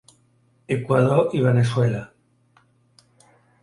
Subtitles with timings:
[0.75, 2.03] Equador i Veneçuela.